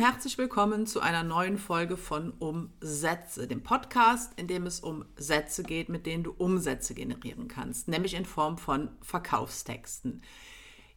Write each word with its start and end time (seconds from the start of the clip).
herzlich 0.00 0.38
willkommen 0.38 0.86
zu 0.86 1.00
einer 1.00 1.22
neuen 1.22 1.58
Folge 1.58 1.98
von 1.98 2.32
Umsätze, 2.38 3.46
dem 3.46 3.62
Podcast, 3.62 4.32
in 4.38 4.46
dem 4.46 4.64
es 4.64 4.80
um 4.80 5.04
Sätze 5.16 5.62
geht, 5.62 5.90
mit 5.90 6.06
denen 6.06 6.24
du 6.24 6.30
Umsätze 6.30 6.94
generieren 6.94 7.48
kannst, 7.48 7.86
nämlich 7.86 8.14
in 8.14 8.24
Form 8.24 8.56
von 8.56 8.88
Verkaufstexten. 9.02 10.22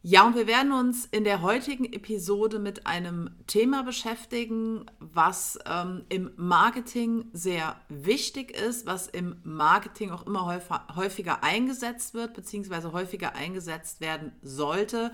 Ja, 0.00 0.26
und 0.26 0.36
wir 0.36 0.46
werden 0.46 0.72
uns 0.72 1.04
in 1.04 1.24
der 1.24 1.42
heutigen 1.42 1.84
Episode 1.84 2.58
mit 2.58 2.86
einem 2.86 3.30
Thema 3.46 3.82
beschäftigen, 3.82 4.86
was 5.00 5.58
ähm, 5.66 6.06
im 6.08 6.30
Marketing 6.36 7.26
sehr 7.34 7.76
wichtig 7.90 8.56
ist, 8.56 8.86
was 8.86 9.06
im 9.06 9.36
Marketing 9.44 10.12
auch 10.12 10.26
immer 10.26 10.60
häufiger 10.96 11.44
eingesetzt 11.44 12.14
wird, 12.14 12.32
beziehungsweise 12.32 12.92
häufiger 12.92 13.34
eingesetzt 13.34 14.00
werden 14.00 14.32
sollte. 14.40 15.10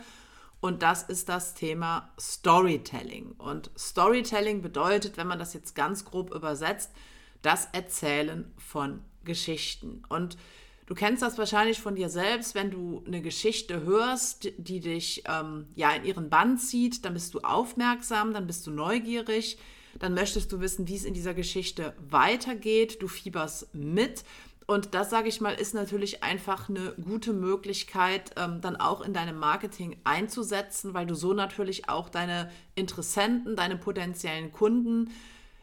Und 0.61 0.83
das 0.83 1.03
ist 1.03 1.29
das 1.29 1.55
Thema 1.55 2.13
Storytelling. 2.19 3.33
Und 3.39 3.71
Storytelling 3.79 4.61
bedeutet, 4.61 5.17
wenn 5.17 5.27
man 5.27 5.39
das 5.39 5.55
jetzt 5.55 5.75
ganz 5.75 6.05
grob 6.05 6.35
übersetzt, 6.35 6.91
das 7.43 7.69
Erzählen 7.73 8.53
von 8.59 9.03
Geschichten. 9.25 10.03
Und 10.09 10.37
Du 10.91 10.97
kennst 10.97 11.23
das 11.23 11.39
wahrscheinlich 11.39 11.81
von 11.81 11.95
dir 11.95 12.09
selbst, 12.09 12.57
wenn 12.57 12.73
du 12.73 13.05
eine 13.07 13.23
Geschichte 13.23 13.85
hörst, 13.85 14.49
die 14.59 14.81
dich 14.81 15.23
ähm, 15.29 15.69
ja 15.77 15.93
in 15.93 16.05
ihren 16.05 16.31
Bann 16.31 16.59
zieht, 16.59 17.05
dann 17.05 17.15
bist 17.15 17.33
du 17.33 17.39
aufmerksam, 17.43 18.35
dann 18.35 18.49
bist 18.49 18.67
du 18.67 18.73
neugierig, 18.73 19.57
dann 20.01 20.15
möchtest 20.15 20.51
du 20.51 20.59
wissen, 20.59 20.89
wie 20.89 20.97
es 20.97 21.05
in 21.05 21.15
dieser 21.15 21.33
Geschichte 21.33 21.95
weitergeht, 22.11 23.01
du 23.03 23.07
fieberst 23.07 23.73
mit. 23.73 24.25
Und 24.71 24.95
das, 24.95 25.11
sage 25.11 25.29
ich 25.29 25.41
mal, 25.41 25.55
ist 25.55 25.75
natürlich 25.75 26.23
einfach 26.23 26.69
eine 26.69 26.93
gute 26.93 27.33
Möglichkeit, 27.33 28.31
ähm, 28.37 28.61
dann 28.61 28.77
auch 28.77 29.01
in 29.01 29.13
deinem 29.13 29.37
Marketing 29.37 29.97
einzusetzen, 30.05 30.95
weil 30.95 31.07
du 31.07 31.17
so 31.17 31.33
natürlich 31.33 31.89
auch 31.89 32.09
deine 32.09 32.53
Interessenten, 32.77 33.57
deine 33.57 33.77
potenziellen 33.77 34.53
Kunden 34.53 35.11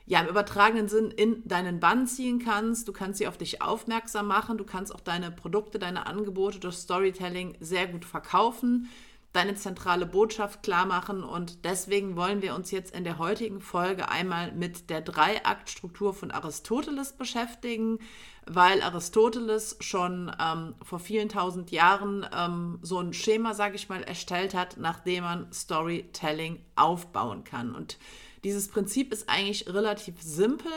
ja 0.08 0.20
im 0.20 0.28
übertragenen 0.28 0.90
Sinn 0.90 1.10
in 1.10 1.42
deinen 1.48 1.80
Bann 1.80 2.06
ziehen 2.06 2.40
kannst. 2.40 2.90
Du 2.90 2.92
kannst 2.92 3.20
sie 3.20 3.30
auf 3.30 3.38
dich 3.38 3.62
aufmerksam 3.62 4.28
machen. 4.28 4.58
Du 4.58 4.66
kannst 4.66 4.94
auch 4.94 5.00
deine 5.00 5.32
Produkte, 5.32 5.80
deine 5.80 6.06
Angebote 6.06 6.60
durch 6.60 6.76
Storytelling 6.76 7.56
sehr 7.62 7.88
gut 7.88 8.04
verkaufen, 8.04 8.90
deine 9.38 9.56
zentrale 9.56 10.08
Botschaft 10.08 10.64
klar 10.64 10.88
machen. 10.88 11.24
Und 11.24 11.64
deswegen 11.64 12.16
wollen 12.16 12.42
wir 12.42 12.56
uns 12.56 12.72
jetzt 12.72 12.96
in 12.96 13.04
der 13.04 13.20
heutigen 13.20 13.62
Folge 13.62 14.10
einmal 14.10 14.52
mit 14.52 14.90
der 14.90 15.02
Dreiaktstruktur 15.02 16.14
von 16.16 16.32
Aristoteles 16.32 17.14
beschäftigen, 17.14 18.00
weil 18.48 18.82
Aristoteles 18.82 19.78
schon 19.80 20.32
ähm, 20.42 20.74
vor 20.82 21.00
vielen 21.00 21.30
tausend 21.30 21.70
Jahren 21.70 22.26
ähm, 22.36 22.80
so 22.82 23.00
ein 23.00 23.14
Schema, 23.14 23.54
sage 23.54 23.76
ich 23.76 23.90
mal, 23.90 24.02
erstellt 24.02 24.56
hat, 24.56 24.78
nachdem 24.78 25.24
man 25.24 25.54
Storytelling 25.54 26.60
aufbauen 26.76 27.44
kann. 27.44 27.76
Und 27.76 28.00
dieses 28.48 28.70
Prinzip 28.70 29.12
ist 29.12 29.28
eigentlich 29.28 29.68
relativ 29.68 30.22
simpel. 30.22 30.72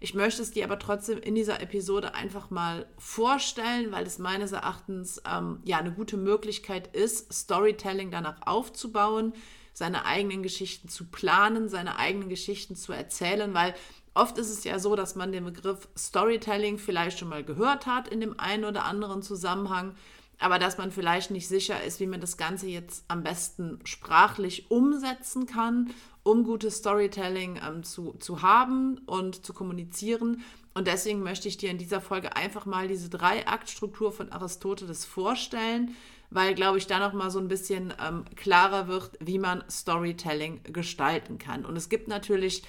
Ich 0.00 0.12
möchte 0.14 0.42
es 0.42 0.50
dir 0.50 0.64
aber 0.64 0.80
trotzdem 0.80 1.18
in 1.18 1.36
dieser 1.36 1.60
Episode 1.60 2.14
einfach 2.14 2.50
mal 2.50 2.86
vorstellen, 2.98 3.92
weil 3.92 4.04
es 4.04 4.18
meines 4.18 4.50
Erachtens 4.50 5.22
ähm, 5.24 5.60
ja 5.64 5.78
eine 5.78 5.92
gute 5.92 6.16
Möglichkeit 6.16 6.94
ist, 6.96 7.32
Storytelling 7.32 8.10
danach 8.10 8.44
aufzubauen, 8.44 9.34
seine 9.72 10.04
eigenen 10.04 10.42
Geschichten 10.42 10.88
zu 10.88 11.04
planen, 11.04 11.68
seine 11.68 11.96
eigenen 11.96 12.28
Geschichten 12.28 12.74
zu 12.74 12.92
erzählen, 12.92 13.54
weil 13.54 13.74
oft 14.14 14.36
ist 14.36 14.50
es 14.50 14.64
ja 14.64 14.80
so, 14.80 14.96
dass 14.96 15.14
man 15.14 15.30
den 15.30 15.44
Begriff 15.44 15.88
Storytelling 15.96 16.76
vielleicht 16.78 17.20
schon 17.20 17.28
mal 17.28 17.44
gehört 17.44 17.86
hat 17.86 18.08
in 18.08 18.20
dem 18.20 18.38
einen 18.40 18.64
oder 18.64 18.84
anderen 18.84 19.22
Zusammenhang 19.22 19.94
aber 20.42 20.58
dass 20.58 20.78
man 20.78 20.90
vielleicht 20.90 21.30
nicht 21.30 21.48
sicher 21.48 21.82
ist, 21.82 22.00
wie 22.00 22.06
man 22.06 22.20
das 22.20 22.36
Ganze 22.36 22.66
jetzt 22.66 23.04
am 23.08 23.22
besten 23.22 23.78
sprachlich 23.84 24.70
umsetzen 24.70 25.46
kann 25.46 25.92
um 26.22 26.44
gutes 26.44 26.76
Storytelling 26.76 27.60
ähm, 27.66 27.82
zu, 27.82 28.12
zu 28.18 28.42
haben 28.42 28.98
und 29.06 29.44
zu 29.44 29.52
kommunizieren. 29.52 30.42
Und 30.74 30.86
deswegen 30.86 31.22
möchte 31.22 31.48
ich 31.48 31.56
dir 31.56 31.70
in 31.70 31.78
dieser 31.78 32.00
Folge 32.00 32.36
einfach 32.36 32.64
mal 32.64 32.88
diese 32.88 33.10
Drei-Akt-Struktur 33.10 34.12
von 34.12 34.32
Aristoteles 34.32 35.04
vorstellen, 35.04 35.94
weil, 36.30 36.54
glaube 36.54 36.78
ich, 36.78 36.86
da 36.86 36.98
nochmal 36.98 37.30
so 37.30 37.38
ein 37.38 37.48
bisschen 37.48 37.92
ähm, 38.02 38.24
klarer 38.36 38.88
wird, 38.88 39.10
wie 39.20 39.38
man 39.38 39.64
Storytelling 39.68 40.62
gestalten 40.64 41.38
kann. 41.38 41.66
Und 41.66 41.76
es 41.76 41.88
gibt 41.88 42.08
natürlich 42.08 42.62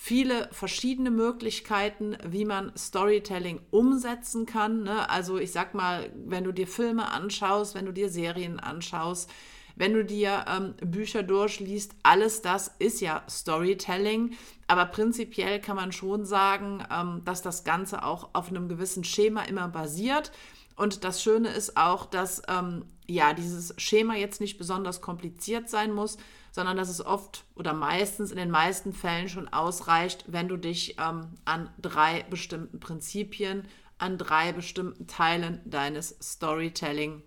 viele 0.00 0.48
verschiedene 0.52 1.10
Möglichkeiten, 1.10 2.16
wie 2.24 2.44
man 2.44 2.72
Storytelling 2.78 3.60
umsetzen 3.72 4.46
kann. 4.46 4.84
Ne? 4.84 5.10
Also 5.10 5.38
ich 5.38 5.50
sag 5.50 5.74
mal, 5.74 6.12
wenn 6.14 6.44
du 6.44 6.52
dir 6.52 6.68
Filme 6.68 7.10
anschaust, 7.10 7.74
wenn 7.74 7.84
du 7.84 7.92
dir 7.92 8.08
Serien 8.08 8.60
anschaust, 8.60 9.28
wenn 9.74 9.94
du 9.94 10.04
dir 10.04 10.44
ähm, 10.48 10.74
Bücher 10.80 11.24
durchliest, 11.24 11.96
alles 12.04 12.42
das 12.42 12.76
ist 12.78 13.00
ja 13.00 13.24
Storytelling. 13.28 14.36
Aber 14.68 14.86
prinzipiell 14.86 15.60
kann 15.60 15.76
man 15.76 15.90
schon 15.90 16.24
sagen, 16.24 16.84
ähm, 16.92 17.22
dass 17.24 17.42
das 17.42 17.64
Ganze 17.64 18.04
auch 18.04 18.30
auf 18.34 18.50
einem 18.50 18.68
gewissen 18.68 19.02
Schema 19.02 19.42
immer 19.42 19.66
basiert. 19.66 20.30
Und 20.76 21.02
das 21.02 21.24
Schöne 21.24 21.48
ist 21.48 21.76
auch, 21.76 22.06
dass 22.06 22.42
ähm, 22.46 22.84
ja 23.08 23.34
dieses 23.34 23.74
Schema 23.78 24.14
jetzt 24.14 24.40
nicht 24.40 24.58
besonders 24.58 25.00
kompliziert 25.00 25.68
sein 25.68 25.92
muss, 25.92 26.18
sondern 26.52 26.76
dass 26.76 26.88
es 26.88 27.04
oft 27.04 27.44
oder 27.54 27.72
meistens 27.72 28.30
in 28.30 28.36
den 28.36 28.50
meisten 28.50 28.92
Fällen 28.92 29.28
schon 29.28 29.48
ausreicht, 29.48 30.24
wenn 30.26 30.48
du 30.48 30.56
dich 30.56 30.96
ähm, 30.98 31.34
an 31.44 31.70
drei 31.80 32.24
bestimmten 32.30 32.80
Prinzipien, 32.80 33.66
an 33.98 34.18
drei 34.18 34.52
bestimmten 34.52 35.06
Teilen 35.06 35.60
deines 35.64 36.16
Storytelling 36.22 37.22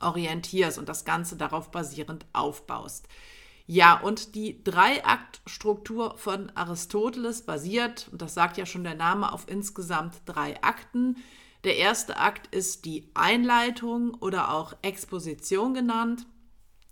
orientierst 0.00 0.78
und 0.78 0.88
das 0.88 1.04
Ganze 1.04 1.36
darauf 1.36 1.70
basierend 1.70 2.26
aufbaust. 2.32 3.08
Ja, 3.66 3.98
und 3.98 4.34
die 4.34 4.62
Dreiaktstruktur 4.62 6.18
von 6.18 6.50
Aristoteles 6.54 7.42
basiert, 7.46 8.08
und 8.12 8.20
das 8.20 8.34
sagt 8.34 8.58
ja 8.58 8.66
schon 8.66 8.84
der 8.84 8.94
Name, 8.94 9.32
auf 9.32 9.48
insgesamt 9.48 10.16
drei 10.26 10.62
Akten. 10.62 11.16
Der 11.64 11.78
erste 11.78 12.18
Akt 12.18 12.54
ist 12.54 12.84
die 12.84 13.10
Einleitung 13.14 14.12
oder 14.14 14.52
auch 14.52 14.74
Exposition 14.82 15.72
genannt. 15.72 16.26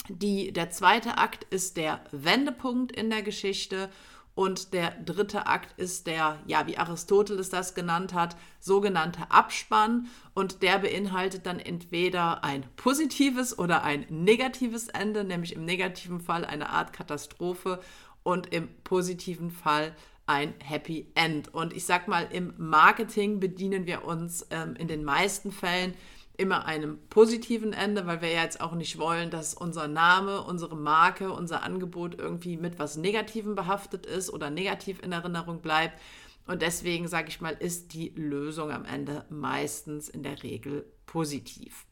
Die, 0.08 0.52
der 0.52 0.70
zweite 0.70 1.18
Akt 1.18 1.44
ist 1.50 1.76
der 1.76 2.00
Wendepunkt 2.10 2.92
in 2.92 3.10
der 3.10 3.22
Geschichte 3.22 3.88
und 4.34 4.72
der 4.72 4.92
dritte 4.92 5.46
Akt 5.46 5.78
ist 5.78 6.06
der, 6.06 6.40
ja, 6.46 6.66
wie 6.66 6.78
Aristoteles 6.78 7.50
das 7.50 7.74
genannt 7.74 8.14
hat, 8.14 8.34
sogenannte 8.60 9.30
Abspann. 9.30 10.08
Und 10.32 10.62
der 10.62 10.78
beinhaltet 10.78 11.44
dann 11.44 11.58
entweder 11.60 12.42
ein 12.42 12.64
positives 12.76 13.58
oder 13.58 13.84
ein 13.84 14.06
negatives 14.08 14.88
Ende, 14.88 15.24
nämlich 15.24 15.54
im 15.54 15.66
negativen 15.66 16.20
Fall 16.20 16.46
eine 16.46 16.70
Art 16.70 16.94
Katastrophe 16.94 17.80
und 18.22 18.52
im 18.54 18.68
positiven 18.84 19.50
Fall 19.50 19.94
ein 20.24 20.54
Happy 20.64 21.08
End. 21.14 21.52
Und 21.52 21.74
ich 21.74 21.84
sag 21.84 22.08
mal, 22.08 22.26
im 22.32 22.54
Marketing 22.56 23.38
bedienen 23.38 23.86
wir 23.86 24.04
uns 24.04 24.46
ähm, 24.50 24.76
in 24.76 24.88
den 24.88 25.04
meisten 25.04 25.52
Fällen 25.52 25.92
immer 26.36 26.64
einem 26.64 26.98
positiven 27.08 27.72
Ende, 27.72 28.06
weil 28.06 28.22
wir 28.22 28.30
ja 28.30 28.42
jetzt 28.42 28.60
auch 28.60 28.74
nicht 28.74 28.98
wollen, 28.98 29.30
dass 29.30 29.54
unser 29.54 29.88
Name, 29.88 30.42
unsere 30.42 30.76
Marke, 30.76 31.32
unser 31.32 31.62
Angebot 31.62 32.18
irgendwie 32.18 32.56
mit 32.56 32.78
was 32.78 32.96
Negativem 32.96 33.54
behaftet 33.54 34.06
ist 34.06 34.30
oder 34.30 34.50
negativ 34.50 35.02
in 35.02 35.12
Erinnerung 35.12 35.60
bleibt. 35.60 36.00
Und 36.46 36.62
deswegen, 36.62 37.06
sage 37.06 37.28
ich 37.28 37.40
mal, 37.40 37.56
ist 37.58 37.94
die 37.94 38.08
Lösung 38.16 38.70
am 38.70 38.84
Ende 38.84 39.24
meistens 39.30 40.08
in 40.08 40.22
der 40.22 40.42
Regel 40.42 40.84
positiv. 41.06 41.86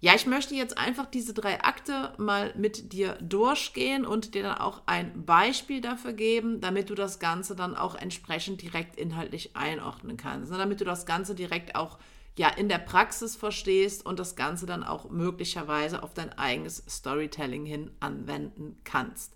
Ja, 0.00 0.14
ich 0.14 0.26
möchte 0.26 0.54
jetzt 0.54 0.78
einfach 0.78 1.06
diese 1.06 1.34
drei 1.34 1.60
Akte 1.62 2.14
mal 2.18 2.54
mit 2.56 2.92
dir 2.92 3.18
durchgehen 3.20 4.06
und 4.06 4.34
dir 4.34 4.44
dann 4.44 4.58
auch 4.58 4.82
ein 4.86 5.24
Beispiel 5.26 5.80
dafür 5.80 6.12
geben, 6.12 6.60
damit 6.60 6.88
du 6.88 6.94
das 6.94 7.18
Ganze 7.18 7.56
dann 7.56 7.76
auch 7.76 7.96
entsprechend 7.96 8.62
direkt 8.62 8.96
inhaltlich 8.96 9.56
einordnen 9.56 10.16
kannst. 10.16 10.52
Ne, 10.52 10.58
damit 10.58 10.80
du 10.80 10.84
das 10.84 11.04
Ganze 11.04 11.34
direkt 11.34 11.74
auch 11.74 11.98
ja 12.38 12.48
in 12.48 12.68
der 12.68 12.78
Praxis 12.78 13.36
verstehst 13.36 14.06
und 14.06 14.18
das 14.18 14.36
Ganze 14.36 14.66
dann 14.66 14.84
auch 14.84 15.10
möglicherweise 15.10 16.02
auf 16.02 16.14
dein 16.14 16.32
eigenes 16.38 16.82
Storytelling 16.88 17.66
hin 17.66 17.90
anwenden 18.00 18.80
kannst. 18.84 19.32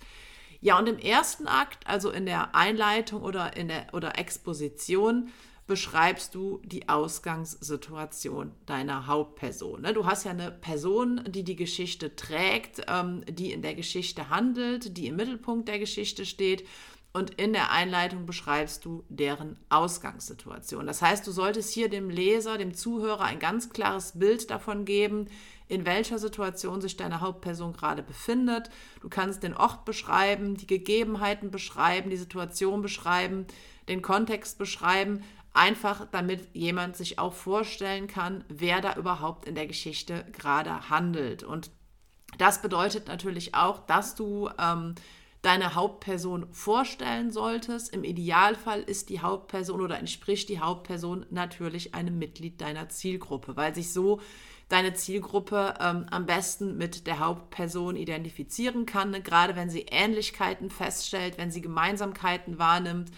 Ja, 0.61 0.79
und 0.79 0.89
im 0.89 0.99
ersten 0.99 1.49
Akt, 1.49 1.87
also 1.87 2.11
in 2.11 2.25
der 2.25 2.55
Einleitung 2.55 3.23
oder 3.23 3.57
in 3.57 3.69
der 3.69 3.89
oder 3.93 4.19
Exposition, 4.19 5.31
beschreibst 5.67 6.35
du 6.35 6.61
die 6.65 6.89
Ausgangssituation 6.89 8.53
deiner 8.67 9.07
Hauptperson. 9.07 9.83
Ne? 9.83 9.93
Du 9.93 10.07
hast 10.07 10.25
ja 10.25 10.33
eine 10.33 10.51
Person, 10.51 11.23
die 11.29 11.45
die 11.45 11.57
Geschichte 11.57 12.15
trägt, 12.15 12.83
ähm, 12.89 13.25
die 13.29 13.53
in 13.53 13.63
der 13.63 13.75
Geschichte 13.75 14.29
handelt, 14.29 14.97
die 14.97 15.07
im 15.07 15.17
Mittelpunkt 15.17 15.69
der 15.69 15.79
Geschichte 15.79 16.27
steht 16.27 16.67
und 17.13 17.31
in 17.35 17.53
der 17.53 17.71
Einleitung 17.71 18.25
beschreibst 18.25 18.85
du 18.85 19.05
deren 19.09 19.59
Ausgangssituation. 19.69 20.87
Das 20.87 21.03
heißt, 21.03 21.27
du 21.27 21.31
solltest 21.31 21.73
hier 21.75 21.91
dem 21.91 22.09
Leser, 22.09 22.57
dem 22.57 22.73
Zuhörer 22.75 23.25
ein 23.25 23.39
ganz 23.39 23.69
klares 23.71 24.19
Bild 24.19 24.51
davon 24.51 24.87
geben, 24.87 25.27
in 25.69 25.85
welcher 25.85 26.19
Situation 26.19 26.81
sich 26.81 26.97
deine 26.97 27.21
Hauptperson 27.21 27.75
gerade 27.75 28.03
befindet. 28.03 28.71
Du 29.01 29.09
kannst 29.11 29.43
den 29.43 29.55
Ort 29.55 29.85
beschreiben, 29.85 30.57
die 30.57 30.67
Gegebenheiten 30.67 31.51
beschreiben, 31.51 32.09
die 32.09 32.17
Situation 32.17 32.81
beschreiben, 32.81 33.47
den 33.89 34.01
Kontext 34.01 34.59
beschreiben, 34.59 35.23
einfach 35.53 36.07
damit 36.11 36.49
jemand 36.55 36.97
sich 36.97 37.19
auch 37.19 37.35
vorstellen 37.35 38.07
kann, 38.07 38.45
wer 38.49 38.81
da 38.81 38.97
überhaupt 38.97 39.47
in 39.47 39.55
der 39.55 39.67
Geschichte 39.67 40.25
gerade 40.33 40.89
handelt. 40.89 41.43
Und 41.43 41.71
das 42.39 42.63
bedeutet 42.63 43.09
natürlich 43.09 43.55
auch, 43.55 43.85
dass 43.87 44.15
du 44.15 44.49
ähm, 44.59 44.95
deine 45.43 45.75
Hauptperson 45.75 46.47
vorstellen 46.53 47.31
solltest. 47.31 47.93
Im 47.93 48.05
Idealfall 48.05 48.81
ist 48.81 49.09
die 49.09 49.21
Hauptperson 49.21 49.81
oder 49.81 49.99
entspricht 49.99 50.49
die 50.49 50.61
Hauptperson 50.61 51.27
natürlich 51.31 51.95
einem 51.95 52.19
Mitglied 52.19 52.61
deiner 52.61 52.89
Zielgruppe, 52.89 53.57
weil 53.57 53.75
sich 53.75 53.93
so 53.93 54.21
deine 54.69 54.95
Zielgruppe 54.95 55.75
ähm, 55.81 56.07
am 56.11 56.27
besten 56.27 56.79
mit 56.79 57.07
der 57.07 57.19
Hauptperson 57.19 57.97
identifizieren 57.97 58.87
kann, 58.87 59.11
ne? 59.11 59.21
gerade 59.21 59.57
wenn 59.57 59.69
sie 59.69 59.87
Ähnlichkeiten 59.91 60.71
feststellt, 60.71 61.37
wenn 61.37 61.51
sie 61.51 61.61
Gemeinsamkeiten 61.61 62.59
wahrnimmt 62.59 63.11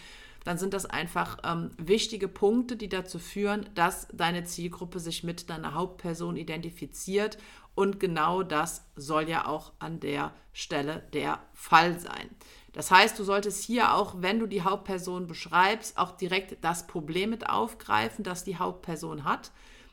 dann 0.45 0.59
sind 0.59 0.75
das 0.75 0.85
einfach 0.87 1.39
ähm, 1.43 1.71
wichtige 1.79 2.29
Punkte, 2.29 2.77
die 2.77 2.91
dazu 2.91 3.19
führen, 3.19 3.67
dass 3.75 4.07
deine 4.13 4.45
Zielgruppe 4.45 5.01
sich 5.01 5.25
mit 5.25 5.49
deiner 5.49 5.75
Hauptperson 5.75 6.37
identifiziert. 6.37 7.39
Und 7.75 7.99
genau 7.99 8.43
das 8.43 8.87
soll 8.97 9.29
ja 9.29 9.47
auch 9.47 9.73
an 9.79 10.01
der 10.01 10.33
Stelle 10.53 11.03
der 11.13 11.41
Fall 11.53 11.99
sein. 11.99 12.31
Das 12.73 12.91
heißt, 12.91 13.19
du 13.19 13.25
solltest 13.25 13.65
hier 13.65 13.95
auch, 13.95 14.17
wenn 14.19 14.41
du 14.41 14.47
die 14.47 14.63
Hauptperson 14.63 15.27
beschreibst, 15.27 15.97
auch 15.97 16.13
direkt 16.13 16.63
das 16.65 16.87
Problem 16.87 17.31
mit 17.31 17.49
aufgreifen, 17.49 18.25
das 18.25 18.45
die 18.45 18.57
Hauptperson 18.57 19.25
hat. 19.25 19.53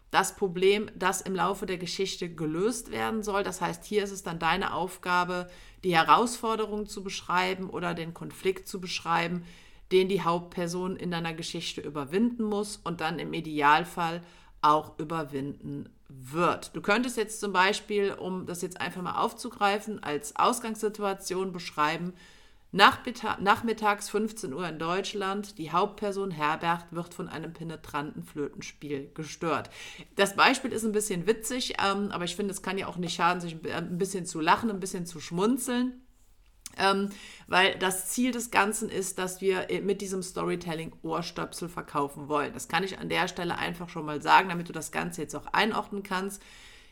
Das 0.09 0.35
Problem, 0.35 0.89
das 0.95 1.21
im 1.21 1.35
Laufe 1.35 1.65
der 1.65 1.77
Geschichte 1.77 2.27
gelöst 2.33 2.91
werden 2.91 3.23
soll. 3.23 3.43
Das 3.43 3.61
heißt, 3.61 3.85
hier 3.85 4.03
ist 4.03 4.11
es 4.11 4.23
dann 4.23 4.39
deine 4.39 4.73
Aufgabe, 4.73 5.49
die 5.83 5.95
Herausforderung 5.95 6.85
zu 6.85 7.03
beschreiben 7.03 7.69
oder 7.69 7.93
den 7.93 8.13
Konflikt 8.13 8.67
zu 8.67 8.81
beschreiben, 8.81 9.45
den 9.91 10.09
die 10.09 10.23
Hauptperson 10.23 10.95
in 10.95 11.11
deiner 11.11 11.33
Geschichte 11.33 11.81
überwinden 11.81 12.43
muss 12.43 12.77
und 12.77 12.99
dann 12.99 13.19
im 13.19 13.33
Idealfall 13.33 14.23
auch 14.61 14.97
überwinden 14.99 15.89
wird. 16.19 16.75
Du 16.75 16.81
könntest 16.81 17.17
jetzt 17.17 17.39
zum 17.39 17.53
Beispiel, 17.53 18.13
um 18.13 18.45
das 18.45 18.61
jetzt 18.61 18.79
einfach 18.79 19.01
mal 19.01 19.21
aufzugreifen, 19.21 20.03
als 20.03 20.35
Ausgangssituation 20.35 21.51
beschreiben, 21.51 22.13
nachmittags 22.71 24.09
15 24.09 24.53
Uhr 24.53 24.67
in 24.67 24.79
Deutschland, 24.79 25.57
die 25.57 25.71
Hauptperson 25.71 26.31
Herbert 26.31 26.85
wird 26.91 27.13
von 27.13 27.27
einem 27.27 27.53
penetranten 27.53 28.23
Flötenspiel 28.23 29.11
gestört. 29.13 29.69
Das 30.15 30.35
Beispiel 30.35 30.71
ist 30.71 30.85
ein 30.85 30.93
bisschen 30.93 31.27
witzig, 31.27 31.75
ähm, 31.85 32.11
aber 32.11 32.23
ich 32.23 32.35
finde, 32.35 32.53
es 32.53 32.61
kann 32.61 32.77
ja 32.77 32.87
auch 32.87 32.97
nicht 32.97 33.13
schaden, 33.13 33.41
sich 33.41 33.57
ein 33.69 33.97
bisschen 33.97 34.25
zu 34.25 34.39
lachen, 34.39 34.69
ein 34.69 34.79
bisschen 34.79 35.05
zu 35.05 35.19
schmunzeln. 35.19 36.00
Ähm, 36.77 37.09
weil 37.47 37.77
das 37.77 38.07
Ziel 38.09 38.31
des 38.31 38.51
Ganzen 38.51 38.89
ist, 38.89 39.19
dass 39.19 39.41
wir 39.41 39.67
mit 39.83 40.01
diesem 40.01 40.23
Storytelling 40.23 40.93
Ohrstöpsel 41.01 41.69
verkaufen 41.69 42.27
wollen. 42.29 42.53
Das 42.53 42.67
kann 42.67 42.83
ich 42.83 42.99
an 42.99 43.09
der 43.09 43.27
Stelle 43.27 43.57
einfach 43.57 43.89
schon 43.89 44.05
mal 44.05 44.21
sagen, 44.21 44.49
damit 44.49 44.69
du 44.69 44.73
das 44.73 44.91
Ganze 44.91 45.21
jetzt 45.21 45.35
auch 45.35 45.47
einordnen 45.47 46.03
kannst. 46.03 46.41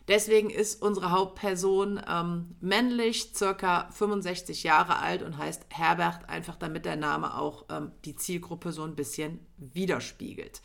Deswegen 0.09 0.49
ist 0.49 0.81
unsere 0.81 1.11
Hauptperson 1.11 2.01
ähm, 2.09 2.55
männlich, 2.61 3.31
circa 3.35 3.89
65 3.91 4.63
Jahre 4.63 4.97
alt 4.97 5.21
und 5.21 5.37
heißt 5.37 5.67
Herbert, 5.69 6.27
einfach 6.27 6.55
damit 6.55 6.85
der 6.85 6.95
Name 6.95 7.37
auch 7.37 7.65
ähm, 7.69 7.91
die 8.05 8.15
Zielgruppe 8.15 8.71
so 8.71 8.83
ein 8.83 8.95
bisschen 8.95 9.39
widerspiegelt. 9.57 10.63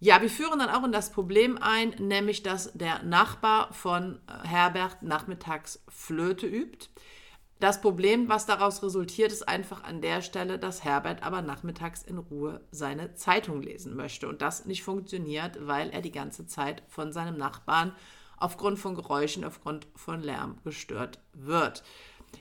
Ja, 0.00 0.22
wir 0.22 0.30
führen 0.30 0.58
dann 0.58 0.70
auch 0.70 0.82
in 0.82 0.92
das 0.92 1.12
Problem 1.12 1.58
ein, 1.60 1.90
nämlich 1.98 2.42
dass 2.42 2.72
der 2.72 3.02
Nachbar 3.02 3.70
von 3.74 4.18
äh, 4.26 4.48
Herbert 4.48 5.02
nachmittags 5.02 5.82
Flöte 5.88 6.46
übt. 6.46 6.88
Das 7.62 7.80
Problem, 7.80 8.28
was 8.28 8.44
daraus 8.44 8.82
resultiert, 8.82 9.30
ist 9.30 9.48
einfach 9.48 9.84
an 9.84 10.00
der 10.00 10.20
Stelle, 10.20 10.58
dass 10.58 10.82
Herbert 10.82 11.22
aber 11.22 11.42
nachmittags 11.42 12.02
in 12.02 12.18
Ruhe 12.18 12.60
seine 12.72 13.14
Zeitung 13.14 13.62
lesen 13.62 13.94
möchte. 13.94 14.26
Und 14.26 14.42
das 14.42 14.64
nicht 14.64 14.82
funktioniert, 14.82 15.64
weil 15.64 15.90
er 15.90 16.02
die 16.02 16.10
ganze 16.10 16.44
Zeit 16.44 16.82
von 16.88 17.12
seinem 17.12 17.36
Nachbarn 17.36 17.94
aufgrund 18.36 18.80
von 18.80 18.96
Geräuschen, 18.96 19.44
aufgrund 19.44 19.86
von 19.94 20.24
Lärm 20.24 20.58
gestört 20.64 21.20
wird. 21.34 21.84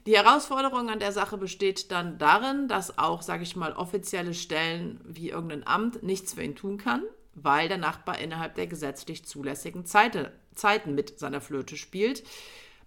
Die 0.08 0.18
Herausforderung 0.18 0.90
an 0.90 0.98
der 0.98 1.12
Sache 1.12 1.38
besteht 1.38 1.92
dann 1.92 2.18
darin, 2.18 2.68
dass 2.68 2.98
auch, 2.98 3.22
sage 3.22 3.44
ich 3.44 3.56
mal, 3.56 3.74
offizielle 3.74 4.34
Stellen 4.34 5.00
wie 5.04 5.30
irgendein 5.30 5.68
Amt 5.68 6.02
nichts 6.02 6.34
für 6.34 6.42
ihn 6.42 6.56
tun 6.56 6.80
kann, 6.80 7.04
weil 7.36 7.68
der 7.68 7.78
Nachbar 7.78 8.18
innerhalb 8.18 8.56
der 8.56 8.66
gesetzlich 8.66 9.24
zulässigen 9.24 9.86
Zeiten 9.86 10.96
mit 10.96 11.20
seiner 11.20 11.42
Flöte 11.42 11.78
spielt. 11.78 12.24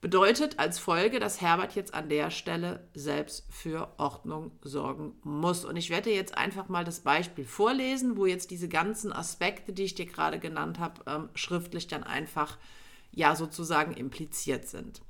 Bedeutet 0.04 0.58
als 0.58 0.78
Folge, 0.78 1.18
dass 1.18 1.40
Herbert 1.40 1.74
jetzt 1.74 1.94
an 1.94 2.10
der 2.10 2.30
Stelle 2.30 2.86
selbst 2.92 3.46
für 3.48 3.88
Ordnung 3.96 4.50
sorgen 4.60 5.14
muss. 5.22 5.64
Und 5.64 5.76
ich 5.76 5.88
werde 5.88 6.10
jetzt 6.10 6.36
einfach 6.36 6.68
mal 6.68 6.84
das 6.84 7.00
Beispiel 7.00 7.46
vorlesen, 7.46 8.18
wo 8.18 8.26
jetzt 8.26 8.50
diese 8.50 8.68
ganzen 8.68 9.14
Aspekte, 9.14 9.72
die 9.72 9.84
ich 9.84 9.94
dir 9.94 10.04
gerade 10.04 10.38
genannt 10.38 10.78
habe, 10.78 11.00
ähm, 11.06 11.30
schriftlich 11.34 11.86
dann 11.86 12.04
einfach 12.04 12.58
ja 13.12 13.34
sozusagen 13.34 13.94
impliziert 13.94 14.68
sind. 14.68 15.00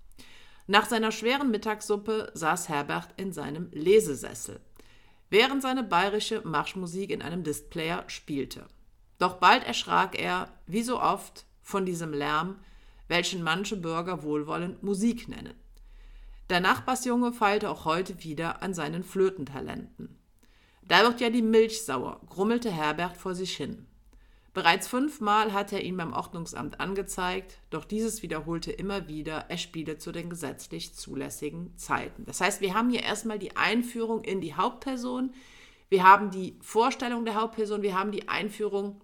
Nach 0.69 0.87
seiner 0.87 1.11
schweren 1.11 1.51
Mittagssuppe 1.51 2.31
saß 2.35 2.69
Herbert 2.69 3.09
in 3.17 3.33
seinem 3.33 3.71
Lesesessel, 3.73 4.61
während 5.29 5.61
seine 5.61 5.83
bayerische 5.83 6.43
Marschmusik 6.45 7.11
in 7.11 7.21
einem 7.21 7.43
Displayer 7.43 8.05
spielte. 8.07 8.69
Doch 9.19 9.39
bald 9.39 9.65
erschrak 9.65 10.17
er, 10.17 10.51
wie 10.69 10.85
so 10.85 11.01
oft, 11.01 11.47
von 11.63 11.85
diesem 11.85 12.13
Lärm, 12.13 12.61
welchen 13.09 13.43
manche 13.43 13.77
Bürger 13.77 14.23
wohlwollend 14.23 14.83
Musik 14.83 15.29
nennen. 15.29 15.55
Der 16.51 16.61
Nachbarsjunge 16.61 17.33
feilte 17.33 17.71
auch 17.71 17.85
heute 17.85 18.23
wieder 18.23 18.63
an 18.63 18.75
seinen 18.75 19.03
Flötentalenten. 19.03 20.19
Da 20.83 21.03
wird 21.03 21.21
ja 21.21 21.31
die 21.31 21.43
Milch 21.43 21.85
sauer, 21.85 22.21
grummelte 22.29 22.71
Herbert 22.71 23.17
vor 23.17 23.35
sich 23.35 23.57
hin. 23.57 23.87
Bereits 24.53 24.87
fünfmal 24.87 25.53
hatte 25.53 25.77
er 25.77 25.83
ihn 25.83 25.97
beim 25.97 26.13
Ordnungsamt 26.13 26.79
angezeigt, 26.79 27.59
doch 27.71 27.85
dieses 27.85 28.23
wiederholte 28.23 28.71
immer 28.71 29.09
wieder, 29.09 29.47
er 29.49 29.59
spiele 29.59 29.99
zu 29.99 30.13
den 30.13 30.31
gesetzlich 30.31 30.95
zulässigen 30.95 31.77
Zeiten. 31.77 32.25
Das 32.25 32.41
heißt, 32.41 32.61
wir 32.61 32.75
haben 32.75 32.89
hier 32.89 33.03
erstmal 33.03 33.41
die 33.41 33.57
Einführung 33.57 34.23
in 34.23 34.41
die 34.41 34.55
Hauptperson, 34.55 35.33
wir 35.89 36.05
haben 36.05 36.31
die 36.31 36.57
Vorstellung 36.61 37.25
der 37.25 37.35
Hauptperson, 37.35 37.83
wir 37.83 37.99
haben 37.99 38.13
die 38.13 38.29
Einführung 38.29 39.01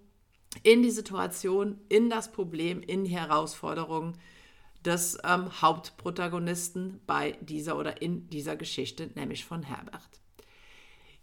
in 0.63 0.83
die 0.83 0.91
Situation, 0.91 1.79
in 1.89 2.09
das 2.09 2.31
Problem, 2.31 2.81
in 2.81 3.03
die 3.05 3.11
Herausforderung 3.11 4.13
des 4.85 5.17
ähm, 5.23 5.61
Hauptprotagonisten 5.61 7.01
bei 7.05 7.37
dieser 7.41 7.77
oder 7.77 8.01
in 8.01 8.29
dieser 8.29 8.55
Geschichte, 8.55 9.09
nämlich 9.15 9.45
von 9.45 9.63
Herbert. 9.63 10.09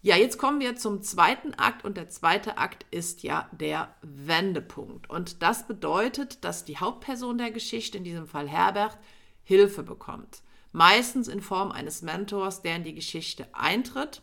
Ja, 0.00 0.16
jetzt 0.16 0.38
kommen 0.38 0.60
wir 0.60 0.76
zum 0.76 1.02
zweiten 1.02 1.54
Akt 1.54 1.84
und 1.84 1.96
der 1.96 2.08
zweite 2.08 2.56
Akt 2.56 2.86
ist 2.92 3.24
ja 3.24 3.48
der 3.50 3.94
Wendepunkt. 4.02 5.10
Und 5.10 5.42
das 5.42 5.66
bedeutet, 5.66 6.44
dass 6.44 6.64
die 6.64 6.78
Hauptperson 6.78 7.36
der 7.36 7.50
Geschichte, 7.50 7.98
in 7.98 8.04
diesem 8.04 8.28
Fall 8.28 8.48
Herbert, 8.48 8.96
Hilfe 9.42 9.82
bekommt. 9.82 10.42
Meistens 10.70 11.26
in 11.26 11.40
Form 11.40 11.72
eines 11.72 12.02
Mentors, 12.02 12.62
der 12.62 12.76
in 12.76 12.84
die 12.84 12.94
Geschichte 12.94 13.48
eintritt 13.52 14.22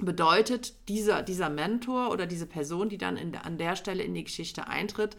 bedeutet, 0.00 0.74
dieser, 0.88 1.22
dieser 1.22 1.50
Mentor 1.50 2.10
oder 2.10 2.26
diese 2.26 2.46
Person, 2.46 2.88
die 2.88 2.98
dann 2.98 3.16
in, 3.16 3.34
an 3.34 3.58
der 3.58 3.76
Stelle 3.76 4.02
in 4.02 4.14
die 4.14 4.24
Geschichte 4.24 4.68
eintritt, 4.68 5.16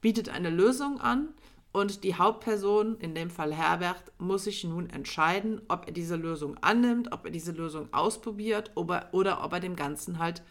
bietet 0.00 0.28
eine 0.28 0.50
Lösung 0.50 1.00
an 1.00 1.28
und 1.72 2.04
die 2.04 2.14
Hauptperson, 2.14 2.98
in 2.98 3.14
dem 3.14 3.30
Fall 3.30 3.52
Herbert, 3.52 4.12
muss 4.18 4.44
sich 4.44 4.64
nun 4.64 4.88
entscheiden, 4.90 5.60
ob 5.68 5.86
er 5.86 5.92
diese 5.92 6.16
Lösung 6.16 6.56
annimmt, 6.60 7.12
ob 7.12 7.24
er 7.24 7.30
diese 7.30 7.52
Lösung 7.52 7.92
ausprobiert 7.92 8.70
oder, 8.76 9.08
oder 9.12 9.44
ob 9.44 9.52
er 9.52 9.60
dem 9.60 9.76
Ganzen 9.76 10.18
halt 10.18 10.42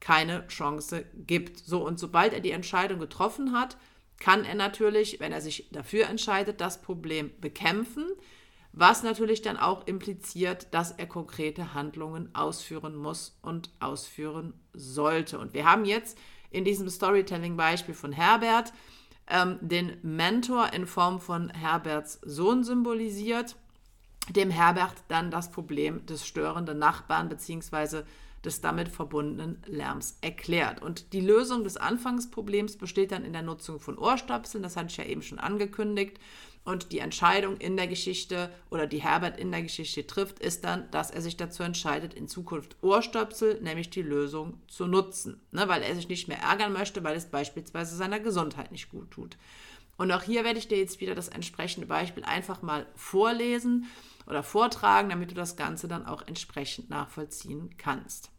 keine 0.00 0.46
Chance 0.46 1.04
gibt. 1.26 1.58
So, 1.58 1.84
und 1.84 1.98
sobald 1.98 2.32
er 2.32 2.40
die 2.40 2.52
Entscheidung 2.52 3.00
getroffen 3.00 3.52
hat, 3.52 3.76
kann 4.20 4.44
er 4.44 4.54
natürlich, 4.54 5.20
wenn 5.20 5.32
er 5.32 5.40
sich 5.40 5.68
dafür 5.72 6.06
entscheidet, 6.08 6.60
das 6.60 6.80
Problem 6.80 7.30
bekämpfen 7.40 8.06
was 8.78 9.02
natürlich 9.02 9.42
dann 9.42 9.56
auch 9.56 9.86
impliziert, 9.88 10.68
dass 10.72 10.92
er 10.92 11.06
konkrete 11.06 11.74
Handlungen 11.74 12.32
ausführen 12.34 12.94
muss 12.94 13.36
und 13.42 13.70
ausführen 13.80 14.54
sollte. 14.72 15.40
Und 15.40 15.52
wir 15.52 15.64
haben 15.64 15.84
jetzt 15.84 16.16
in 16.50 16.64
diesem 16.64 16.88
Storytelling-Beispiel 16.88 17.94
von 17.94 18.12
Herbert 18.12 18.72
ähm, 19.26 19.58
den 19.60 19.98
Mentor 20.02 20.72
in 20.72 20.86
Form 20.86 21.20
von 21.20 21.50
Herberts 21.50 22.20
Sohn 22.22 22.62
symbolisiert, 22.62 23.56
dem 24.30 24.50
Herbert 24.50 24.94
dann 25.08 25.32
das 25.32 25.50
Problem 25.50 26.06
des 26.06 26.24
störenden 26.24 26.78
Nachbarn 26.78 27.28
bzw. 27.28 28.02
des 28.44 28.60
damit 28.60 28.88
verbundenen 28.88 29.62
Lärms 29.66 30.18
erklärt. 30.20 30.82
Und 30.82 31.12
die 31.12 31.20
Lösung 31.20 31.64
des 31.64 31.76
Anfangsproblems 31.76 32.76
besteht 32.76 33.12
dann 33.12 33.24
in 33.24 33.32
der 33.32 33.42
Nutzung 33.42 33.80
von 33.80 33.98
Ohrstöpseln, 33.98 34.62
das 34.62 34.76
hatte 34.76 34.88
ich 34.88 34.96
ja 34.96 35.04
eben 35.04 35.22
schon 35.22 35.38
angekündigt. 35.38 36.18
Und 36.64 36.92
die 36.92 36.98
Entscheidung 36.98 37.56
in 37.56 37.78
der 37.78 37.86
Geschichte 37.86 38.50
oder 38.68 38.86
die 38.86 39.02
Herbert 39.02 39.38
in 39.38 39.50
der 39.50 39.62
Geschichte 39.62 40.06
trifft, 40.06 40.38
ist 40.38 40.64
dann, 40.64 40.90
dass 40.90 41.10
er 41.10 41.22
sich 41.22 41.38
dazu 41.38 41.62
entscheidet, 41.62 42.12
in 42.12 42.28
Zukunft 42.28 42.76
Ohrstöpsel, 42.82 43.58
nämlich 43.62 43.88
die 43.88 44.02
Lösung, 44.02 44.60
zu 44.68 44.86
nutzen. 44.86 45.40
Ne, 45.50 45.66
weil 45.66 45.82
er 45.82 45.94
sich 45.94 46.08
nicht 46.08 46.28
mehr 46.28 46.40
ärgern 46.40 46.74
möchte, 46.74 47.02
weil 47.02 47.16
es 47.16 47.24
beispielsweise 47.24 47.96
seiner 47.96 48.20
Gesundheit 48.20 48.70
nicht 48.70 48.90
gut 48.90 49.10
tut. 49.10 49.38
Und 49.96 50.12
auch 50.12 50.22
hier 50.22 50.44
werde 50.44 50.58
ich 50.58 50.68
dir 50.68 50.78
jetzt 50.78 51.00
wieder 51.00 51.14
das 51.14 51.28
entsprechende 51.28 51.86
Beispiel 51.86 52.24
einfach 52.24 52.60
mal 52.60 52.86
vorlesen 52.94 53.86
oder 54.28 54.42
vortragen, 54.42 55.08
damit 55.08 55.30
du 55.30 55.34
das 55.34 55.56
Ganze 55.56 55.88
dann 55.88 56.06
auch 56.06 56.22
entsprechend 56.26 56.90
nachvollziehen 56.90 57.76
kannst. 57.78 58.30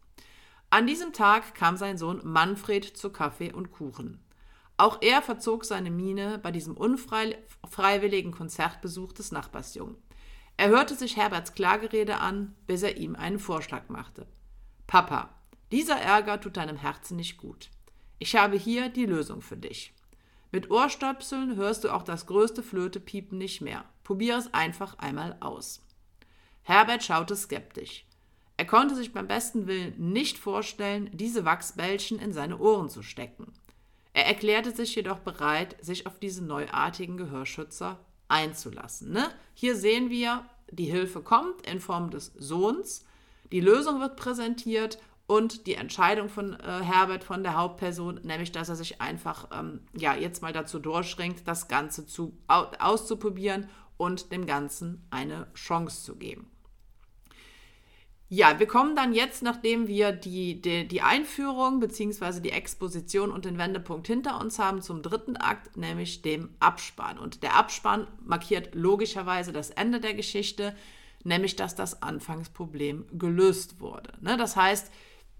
An 0.70 0.86
diesem 0.86 1.12
Tag 1.12 1.54
kam 1.54 1.76
sein 1.76 1.98
Sohn 1.98 2.20
Manfred 2.22 2.84
zu 2.84 3.10
Kaffee 3.10 3.52
und 3.52 3.72
Kuchen. 3.72 4.22
Auch 4.76 5.02
er 5.02 5.20
verzog 5.20 5.64
seine 5.64 5.90
Miene 5.90 6.38
bei 6.38 6.52
diesem 6.52 6.76
unfreiwilligen 6.76 8.30
Konzertbesuch 8.30 9.12
des 9.12 9.32
Nachbarsjungen. 9.32 9.96
Er 10.56 10.68
hörte 10.68 10.94
sich 10.94 11.16
Herberts 11.16 11.54
Klagerede 11.54 12.18
an, 12.18 12.54
bis 12.66 12.82
er 12.82 12.96
ihm 12.96 13.16
einen 13.16 13.38
Vorschlag 13.38 13.88
machte. 13.88 14.26
Papa, 14.86 15.30
dieser 15.72 15.96
Ärger 15.96 16.40
tut 16.40 16.56
deinem 16.56 16.76
Herzen 16.76 17.16
nicht 17.16 17.36
gut. 17.36 17.70
Ich 18.18 18.36
habe 18.36 18.56
hier 18.56 18.88
die 18.88 19.06
Lösung 19.06 19.42
für 19.42 19.56
dich. 19.56 19.92
Mit 20.52 20.70
Ohrstöpseln 20.70 21.56
hörst 21.56 21.84
du 21.84 21.90
auch 21.90 22.02
das 22.02 22.26
größte 22.26 22.62
Flötepiepen 22.62 23.38
nicht 23.38 23.60
mehr. 23.60 23.84
Probier 24.10 24.38
es 24.38 24.52
einfach 24.52 24.98
einmal 24.98 25.36
aus. 25.38 25.86
Herbert 26.62 27.04
schaute 27.04 27.36
skeptisch. 27.36 28.04
Er 28.56 28.66
konnte 28.66 28.96
sich 28.96 29.12
beim 29.12 29.28
besten 29.28 29.68
Willen 29.68 29.94
nicht 30.10 30.36
vorstellen, 30.36 31.08
diese 31.12 31.44
Wachsbällchen 31.44 32.18
in 32.18 32.32
seine 32.32 32.58
Ohren 32.58 32.88
zu 32.88 33.04
stecken. 33.04 33.52
Er 34.12 34.26
erklärte 34.26 34.72
sich 34.72 34.96
jedoch 34.96 35.20
bereit, 35.20 35.76
sich 35.80 36.08
auf 36.08 36.18
diese 36.18 36.44
neuartigen 36.44 37.18
Gehörschützer 37.18 38.00
einzulassen. 38.26 39.12
Ne? 39.12 39.28
Hier 39.54 39.76
sehen 39.76 40.10
wir, 40.10 40.44
die 40.72 40.86
Hilfe 40.86 41.20
kommt 41.20 41.64
in 41.68 41.78
Form 41.78 42.10
des 42.10 42.32
Sohns, 42.36 43.04
die 43.52 43.60
Lösung 43.60 44.00
wird 44.00 44.16
präsentiert 44.16 44.98
und 45.28 45.68
die 45.68 45.76
Entscheidung 45.76 46.28
von 46.28 46.58
äh, 46.58 46.80
Herbert, 46.82 47.22
von 47.22 47.44
der 47.44 47.56
Hauptperson, 47.56 48.18
nämlich 48.24 48.50
dass 48.50 48.70
er 48.70 48.74
sich 48.74 49.00
einfach 49.00 49.46
ähm, 49.56 49.82
ja, 49.96 50.16
jetzt 50.16 50.42
mal 50.42 50.52
dazu 50.52 50.80
durchschränkt, 50.80 51.46
das 51.46 51.68
Ganze 51.68 52.04
zu, 52.04 52.36
auszuprobieren 52.48 53.68
und 54.00 54.32
dem 54.32 54.46
Ganzen 54.46 55.06
eine 55.10 55.46
Chance 55.52 56.04
zu 56.04 56.16
geben. 56.16 56.50
Ja, 58.30 58.58
wir 58.58 58.66
kommen 58.66 58.96
dann 58.96 59.12
jetzt, 59.12 59.42
nachdem 59.42 59.88
wir 59.88 60.12
die, 60.12 60.62
die, 60.62 60.88
die 60.88 61.02
Einführung 61.02 61.80
bzw. 61.80 62.40
die 62.40 62.52
Exposition 62.52 63.30
und 63.30 63.44
den 63.44 63.58
Wendepunkt 63.58 64.06
hinter 64.06 64.40
uns 64.40 64.58
haben, 64.58 64.80
zum 64.80 65.02
dritten 65.02 65.36
Akt, 65.36 65.76
nämlich 65.76 66.22
dem 66.22 66.48
Abspann. 66.60 67.18
Und 67.18 67.42
der 67.42 67.56
Abspann 67.56 68.06
markiert 68.24 68.74
logischerweise 68.74 69.52
das 69.52 69.68
Ende 69.68 70.00
der 70.00 70.14
Geschichte, 70.14 70.74
nämlich 71.22 71.56
dass 71.56 71.74
das 71.74 72.02
Anfangsproblem 72.02 73.04
gelöst 73.18 73.80
wurde. 73.80 74.12
Ne? 74.22 74.38
Das 74.38 74.56
heißt, 74.56 74.90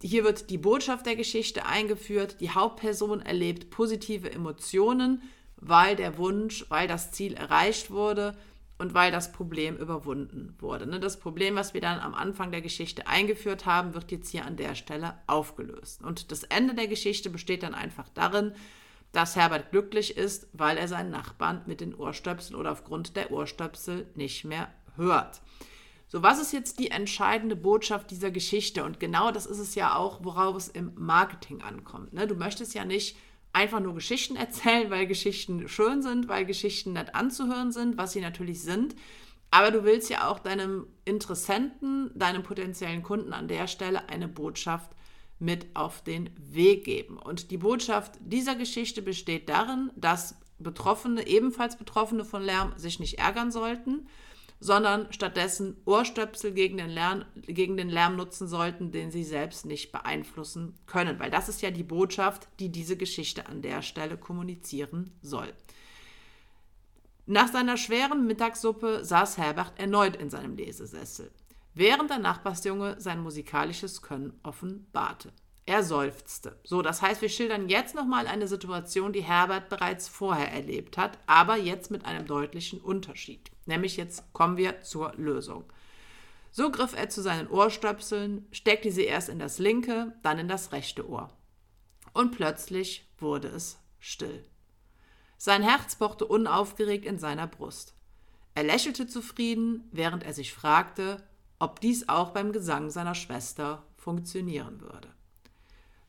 hier 0.02 0.24
wird 0.24 0.50
die 0.50 0.58
Botschaft 0.58 1.06
der 1.06 1.16
Geschichte 1.16 1.64
eingeführt, 1.64 2.40
die 2.40 2.50
Hauptperson 2.50 3.22
erlebt 3.22 3.70
positive 3.70 4.30
Emotionen, 4.30 5.22
weil 5.60 5.96
der 5.96 6.18
Wunsch, 6.18 6.64
weil 6.68 6.88
das 6.88 7.12
Ziel 7.12 7.34
erreicht 7.34 7.90
wurde 7.90 8.36
und 8.78 8.94
weil 8.94 9.12
das 9.12 9.30
Problem 9.32 9.76
überwunden 9.76 10.54
wurde. 10.58 10.86
Ne, 10.86 11.00
das 11.00 11.18
Problem, 11.18 11.54
was 11.54 11.74
wir 11.74 11.80
dann 11.80 12.00
am 12.00 12.14
Anfang 12.14 12.50
der 12.50 12.62
Geschichte 12.62 13.06
eingeführt 13.06 13.66
haben, 13.66 13.94
wird 13.94 14.10
jetzt 14.10 14.30
hier 14.30 14.46
an 14.46 14.56
der 14.56 14.74
Stelle 14.74 15.14
aufgelöst. 15.26 16.02
Und 16.02 16.32
das 16.32 16.44
Ende 16.44 16.74
der 16.74 16.88
Geschichte 16.88 17.28
besteht 17.28 17.62
dann 17.62 17.74
einfach 17.74 18.08
darin, 18.14 18.54
dass 19.12 19.36
Herbert 19.36 19.70
glücklich 19.70 20.16
ist, 20.16 20.48
weil 20.52 20.78
er 20.78 20.88
seinen 20.88 21.10
Nachbarn 21.10 21.62
mit 21.66 21.80
den 21.80 21.94
Ohrstöpseln 21.94 22.58
oder 22.58 22.72
aufgrund 22.72 23.16
der 23.16 23.32
Ohrstöpsel 23.32 24.06
nicht 24.14 24.44
mehr 24.44 24.68
hört. 24.96 25.42
So, 26.06 26.22
was 26.22 26.40
ist 26.40 26.52
jetzt 26.52 26.78
die 26.78 26.90
entscheidende 26.90 27.56
Botschaft 27.56 28.10
dieser 28.10 28.30
Geschichte? 28.30 28.82
Und 28.84 28.98
genau 28.98 29.30
das 29.30 29.46
ist 29.46 29.58
es 29.58 29.74
ja 29.74 29.94
auch, 29.94 30.24
worauf 30.24 30.56
es 30.56 30.68
im 30.68 30.92
Marketing 30.96 31.62
ankommt. 31.62 32.12
Ne? 32.12 32.26
Du 32.26 32.34
möchtest 32.34 32.74
ja 32.74 32.84
nicht 32.84 33.16
einfach 33.52 33.80
nur 33.80 33.94
Geschichten 33.94 34.36
erzählen, 34.36 34.90
weil 34.90 35.06
Geschichten 35.06 35.68
schön 35.68 36.02
sind, 36.02 36.28
weil 36.28 36.44
Geschichten 36.44 36.92
nett 36.92 37.14
anzuhören 37.14 37.72
sind, 37.72 37.98
was 37.98 38.12
sie 38.12 38.20
natürlich 38.20 38.62
sind. 38.62 38.94
Aber 39.50 39.70
du 39.70 39.84
willst 39.84 40.10
ja 40.10 40.28
auch 40.28 40.38
deinem 40.38 40.86
Interessenten, 41.04 42.10
deinem 42.14 42.42
potenziellen 42.42 43.02
Kunden 43.02 43.32
an 43.32 43.48
der 43.48 43.66
Stelle 43.66 44.08
eine 44.08 44.28
Botschaft 44.28 44.92
mit 45.40 45.66
auf 45.74 46.02
den 46.02 46.30
Weg 46.36 46.84
geben. 46.84 47.18
Und 47.18 47.50
die 47.50 47.56
Botschaft 47.56 48.12
dieser 48.20 48.54
Geschichte 48.54 49.02
besteht 49.02 49.48
darin, 49.48 49.90
dass 49.96 50.36
Betroffene, 50.58 51.26
ebenfalls 51.26 51.76
Betroffene 51.76 52.24
von 52.24 52.42
Lärm, 52.42 52.74
sich 52.76 53.00
nicht 53.00 53.18
ärgern 53.18 53.50
sollten, 53.50 54.06
sondern 54.60 55.10
stattdessen 55.10 55.78
Ohrstöpsel 55.86 56.52
gegen 56.52 56.76
den, 56.76 56.90
Lärm, 56.90 57.24
gegen 57.46 57.78
den 57.78 57.88
Lärm 57.88 58.16
nutzen 58.16 58.46
sollten, 58.46 58.92
den 58.92 59.10
sie 59.10 59.24
selbst 59.24 59.64
nicht 59.64 59.90
beeinflussen 59.90 60.74
können. 60.86 61.18
Weil 61.18 61.30
das 61.30 61.48
ist 61.48 61.62
ja 61.62 61.70
die 61.70 61.82
Botschaft, 61.82 62.48
die 62.60 62.68
diese 62.68 62.98
Geschichte 62.98 63.46
an 63.46 63.62
der 63.62 63.80
Stelle 63.80 64.18
kommunizieren 64.18 65.12
soll. 65.22 65.52
Nach 67.24 67.48
seiner 67.48 67.78
schweren 67.78 68.26
Mittagssuppe 68.26 69.04
saß 69.04 69.38
Herbert 69.38 69.78
erneut 69.78 70.16
in 70.16 70.30
seinem 70.30 70.56
Lesesessel, 70.56 71.30
während 71.74 72.10
der 72.10 72.18
Nachbarsjunge 72.18 73.00
sein 73.00 73.22
musikalisches 73.22 74.02
Können 74.02 74.38
offenbarte. 74.42 75.32
Er 75.70 75.84
seufzte. 75.84 76.58
So, 76.64 76.82
das 76.82 77.00
heißt, 77.00 77.22
wir 77.22 77.28
schildern 77.28 77.68
jetzt 77.68 77.94
nochmal 77.94 78.26
eine 78.26 78.48
Situation, 78.48 79.12
die 79.12 79.22
Herbert 79.22 79.68
bereits 79.68 80.08
vorher 80.08 80.50
erlebt 80.50 80.98
hat, 80.98 81.16
aber 81.28 81.54
jetzt 81.54 81.92
mit 81.92 82.04
einem 82.06 82.26
deutlichen 82.26 82.80
Unterschied. 82.80 83.52
Nämlich 83.66 83.96
jetzt 83.96 84.32
kommen 84.32 84.56
wir 84.56 84.82
zur 84.82 85.14
Lösung. 85.14 85.62
So 86.50 86.72
griff 86.72 86.96
er 86.96 87.08
zu 87.08 87.22
seinen 87.22 87.46
Ohrstöpseln, 87.46 88.48
steckte 88.50 88.90
sie 88.90 89.04
erst 89.04 89.28
in 89.28 89.38
das 89.38 89.60
linke, 89.60 90.12
dann 90.24 90.40
in 90.40 90.48
das 90.48 90.72
rechte 90.72 91.08
Ohr. 91.08 91.30
Und 92.14 92.32
plötzlich 92.32 93.08
wurde 93.18 93.46
es 93.46 93.78
still. 94.00 94.44
Sein 95.38 95.62
Herz 95.62 95.94
pochte 95.94 96.26
unaufgeregt 96.26 97.04
in 97.04 97.20
seiner 97.20 97.46
Brust. 97.46 97.94
Er 98.56 98.64
lächelte 98.64 99.06
zufrieden, 99.06 99.88
während 99.92 100.24
er 100.24 100.32
sich 100.32 100.52
fragte, 100.52 101.22
ob 101.60 101.78
dies 101.78 102.08
auch 102.08 102.30
beim 102.30 102.50
Gesang 102.50 102.90
seiner 102.90 103.14
Schwester 103.14 103.84
funktionieren 103.96 104.80
würde. 104.80 105.14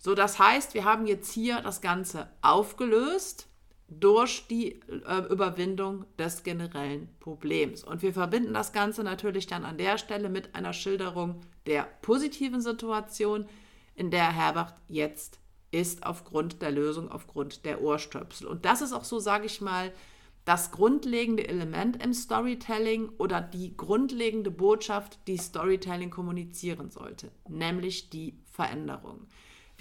So, 0.01 0.15
das 0.15 0.39
heißt, 0.39 0.73
wir 0.73 0.83
haben 0.83 1.05
jetzt 1.05 1.31
hier 1.31 1.61
das 1.61 1.79
Ganze 1.79 2.27
aufgelöst 2.41 3.47
durch 3.87 4.47
die 4.47 4.81
äh, 4.89 5.27
Überwindung 5.29 6.05
des 6.17 6.41
generellen 6.41 7.07
Problems. 7.19 7.83
Und 7.83 8.01
wir 8.01 8.11
verbinden 8.11 8.53
das 8.53 8.73
Ganze 8.73 9.03
natürlich 9.03 9.45
dann 9.45 9.63
an 9.63 9.77
der 9.77 9.99
Stelle 9.99 10.29
mit 10.29 10.55
einer 10.55 10.73
Schilderung 10.73 11.41
der 11.67 11.83
positiven 12.01 12.61
Situation, 12.61 13.45
in 13.93 14.09
der 14.09 14.31
Herbert 14.31 14.73
jetzt 14.87 15.39
ist 15.69 16.03
aufgrund 16.03 16.63
der 16.63 16.71
Lösung, 16.71 17.11
aufgrund 17.11 17.63
der 17.63 17.81
Ohrstöpsel. 17.83 18.47
Und 18.47 18.65
das 18.65 18.81
ist 18.81 18.93
auch 18.93 19.03
so, 19.03 19.19
sage 19.19 19.45
ich 19.45 19.61
mal, 19.61 19.91
das 20.45 20.71
grundlegende 20.71 21.47
Element 21.47 22.03
im 22.03 22.15
Storytelling 22.15 23.09
oder 23.19 23.39
die 23.39 23.77
grundlegende 23.77 24.49
Botschaft, 24.49 25.19
die 25.27 25.37
Storytelling 25.37 26.09
kommunizieren 26.09 26.89
sollte, 26.89 27.31
nämlich 27.47 28.09
die 28.09 28.39
Veränderung. 28.51 29.27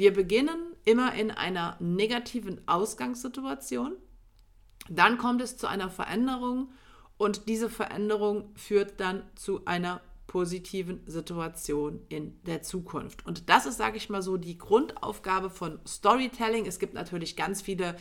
Wir 0.01 0.15
beginnen 0.15 0.75
immer 0.87 1.13
in 1.13 1.31
einer 1.31 1.77
negativen 1.79 2.67
Ausgangssituation, 2.67 3.93
dann 4.89 5.19
kommt 5.19 5.43
es 5.43 5.59
zu 5.59 5.67
einer 5.67 5.91
Veränderung 5.91 6.73
und 7.19 7.51
diese 7.51 7.69
Veränderung 7.69 8.51
führt 8.57 8.99
dann 8.99 9.25
zu 9.35 9.67
einer 9.67 10.01
positiven 10.27 11.03
Situation 11.07 12.01
in 12.09 12.43
der 12.45 12.63
Zukunft. 12.63 13.27
Und 13.27 13.51
das 13.51 13.67
ist, 13.67 13.77
sage 13.77 13.99
ich 13.99 14.09
mal 14.09 14.23
so, 14.23 14.39
die 14.39 14.57
Grundaufgabe 14.57 15.51
von 15.51 15.79
Storytelling. 15.87 16.65
Es 16.65 16.79
gibt 16.79 16.95
natürlich 16.95 17.37
ganz 17.37 17.61
viele 17.61 17.95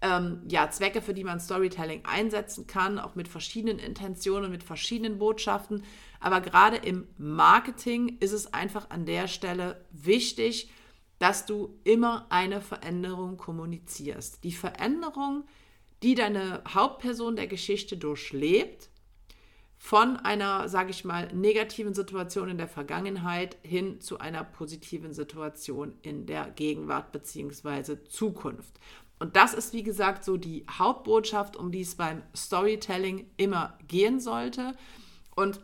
ähm, 0.00 0.40
ja, 0.48 0.70
Zwecke, 0.70 1.02
für 1.02 1.12
die 1.12 1.22
man 1.22 1.38
Storytelling 1.38 2.06
einsetzen 2.06 2.66
kann, 2.66 2.98
auch 2.98 3.14
mit 3.14 3.28
verschiedenen 3.28 3.78
Intentionen, 3.78 4.50
mit 4.50 4.62
verschiedenen 4.62 5.18
Botschaften. 5.18 5.84
Aber 6.18 6.40
gerade 6.40 6.78
im 6.78 7.08
Marketing 7.18 8.16
ist 8.20 8.32
es 8.32 8.54
einfach 8.54 8.88
an 8.88 9.04
der 9.04 9.28
Stelle 9.28 9.84
wichtig, 9.90 10.70
dass 11.22 11.46
du 11.46 11.78
immer 11.84 12.26
eine 12.30 12.60
Veränderung 12.60 13.36
kommunizierst. 13.36 14.42
Die 14.42 14.50
Veränderung, 14.50 15.44
die 16.02 16.16
deine 16.16 16.64
Hauptperson 16.66 17.36
der 17.36 17.46
Geschichte 17.46 17.96
durchlebt, 17.96 18.90
von 19.76 20.16
einer, 20.16 20.68
sage 20.68 20.90
ich 20.90 21.04
mal, 21.04 21.32
negativen 21.32 21.94
Situation 21.94 22.48
in 22.48 22.58
der 22.58 22.66
Vergangenheit 22.66 23.56
hin 23.62 24.00
zu 24.00 24.18
einer 24.18 24.42
positiven 24.42 25.12
Situation 25.12 25.94
in 26.02 26.26
der 26.26 26.50
Gegenwart 26.50 27.12
bzw. 27.12 28.02
Zukunft. 28.08 28.80
Und 29.20 29.36
das 29.36 29.54
ist, 29.54 29.72
wie 29.74 29.84
gesagt, 29.84 30.24
so 30.24 30.36
die 30.36 30.66
Hauptbotschaft, 30.68 31.56
um 31.56 31.70
die 31.70 31.82
es 31.82 31.94
beim 31.94 32.24
Storytelling 32.34 33.30
immer 33.36 33.78
gehen 33.86 34.18
sollte. 34.18 34.74
Und 35.36 35.60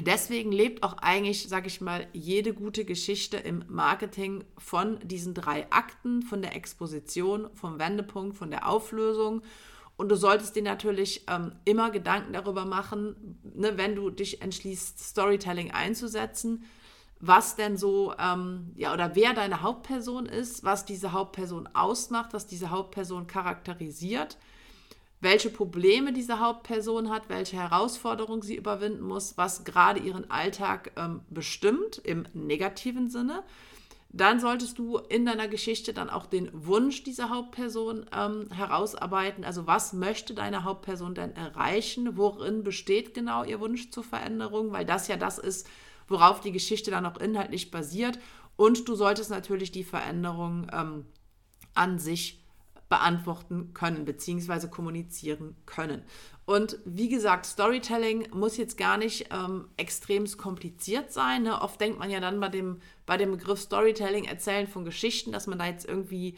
Deswegen 0.00 0.52
lebt 0.52 0.82
auch 0.82 0.96
eigentlich, 0.98 1.48
sage 1.48 1.66
ich 1.66 1.80
mal, 1.82 2.06
jede 2.12 2.54
gute 2.54 2.84
Geschichte 2.84 3.36
im 3.36 3.64
Marketing 3.68 4.42
von 4.56 4.98
diesen 5.00 5.34
drei 5.34 5.70
Akten, 5.70 6.22
von 6.22 6.40
der 6.40 6.56
Exposition, 6.56 7.50
vom 7.54 7.78
Wendepunkt, 7.78 8.36
von 8.36 8.50
der 8.50 8.66
Auflösung. 8.68 9.42
Und 9.98 10.08
du 10.08 10.16
solltest 10.16 10.56
dir 10.56 10.62
natürlich 10.62 11.26
ähm, 11.28 11.52
immer 11.66 11.90
Gedanken 11.90 12.32
darüber 12.32 12.64
machen, 12.64 13.38
ne, 13.54 13.76
wenn 13.76 13.94
du 13.94 14.08
dich 14.08 14.40
entschließt, 14.40 14.98
Storytelling 14.98 15.70
einzusetzen, 15.72 16.64
was 17.20 17.54
denn 17.54 17.76
so, 17.76 18.14
ähm, 18.18 18.72
ja, 18.74 18.94
oder 18.94 19.14
wer 19.14 19.34
deine 19.34 19.62
Hauptperson 19.62 20.24
ist, 20.26 20.64
was 20.64 20.86
diese 20.86 21.12
Hauptperson 21.12 21.68
ausmacht, 21.74 22.32
was 22.32 22.46
diese 22.46 22.70
Hauptperson 22.70 23.26
charakterisiert 23.26 24.38
welche 25.22 25.50
Probleme 25.50 26.12
diese 26.12 26.40
Hauptperson 26.40 27.08
hat, 27.08 27.28
welche 27.28 27.56
Herausforderungen 27.56 28.42
sie 28.42 28.56
überwinden 28.56 29.02
muss, 29.02 29.38
was 29.38 29.62
gerade 29.62 30.00
ihren 30.00 30.28
Alltag 30.30 30.90
ähm, 30.96 31.20
bestimmt 31.30 31.98
im 31.98 32.26
negativen 32.34 33.08
Sinne. 33.08 33.44
Dann 34.08 34.40
solltest 34.40 34.78
du 34.78 34.98
in 34.98 35.24
deiner 35.24 35.46
Geschichte 35.46 35.94
dann 35.94 36.10
auch 36.10 36.26
den 36.26 36.50
Wunsch 36.52 37.04
dieser 37.04 37.30
Hauptperson 37.30 38.04
ähm, 38.12 38.50
herausarbeiten. 38.50 39.44
Also 39.44 39.68
was 39.68 39.92
möchte 39.92 40.34
deine 40.34 40.64
Hauptperson 40.64 41.14
denn 41.14 41.36
erreichen? 41.36 42.16
Worin 42.16 42.64
besteht 42.64 43.14
genau 43.14 43.44
ihr 43.44 43.60
Wunsch 43.60 43.90
zur 43.90 44.02
Veränderung? 44.02 44.72
Weil 44.72 44.84
das 44.84 45.06
ja 45.06 45.16
das 45.16 45.38
ist, 45.38 45.68
worauf 46.08 46.40
die 46.40 46.52
Geschichte 46.52 46.90
dann 46.90 47.06
auch 47.06 47.18
inhaltlich 47.18 47.70
basiert. 47.70 48.18
Und 48.56 48.88
du 48.88 48.96
solltest 48.96 49.30
natürlich 49.30 49.70
die 49.70 49.84
Veränderung 49.84 50.66
ähm, 50.72 51.06
an 51.74 52.00
sich 52.00 52.41
beantworten 52.92 53.72
können 53.72 54.04
bzw. 54.04 54.68
kommunizieren 54.68 55.56
können. 55.64 56.02
Und 56.44 56.76
wie 56.84 57.08
gesagt, 57.08 57.46
Storytelling 57.46 58.28
muss 58.34 58.58
jetzt 58.58 58.76
gar 58.76 58.98
nicht 58.98 59.32
ähm, 59.32 59.68
extrem 59.78 60.26
kompliziert 60.36 61.10
sein. 61.10 61.44
Ne? 61.44 61.58
Oft 61.58 61.80
denkt 61.80 61.98
man 61.98 62.10
ja 62.10 62.20
dann 62.20 62.38
bei 62.38 62.50
dem, 62.50 62.82
bei 63.06 63.16
dem 63.16 63.30
Begriff 63.30 63.60
Storytelling, 63.60 64.26
Erzählen 64.26 64.66
von 64.66 64.84
Geschichten, 64.84 65.32
dass 65.32 65.46
man 65.46 65.58
da 65.58 65.64
jetzt 65.64 65.88
irgendwie 65.88 66.36